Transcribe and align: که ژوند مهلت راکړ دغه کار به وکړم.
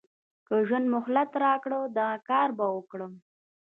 که 0.47 0.55
ژوند 0.67 0.85
مهلت 0.95 1.31
راکړ 1.43 1.71
دغه 1.97 2.15
کار 2.29 2.49
به 2.57 2.65
وکړم. 2.75 3.11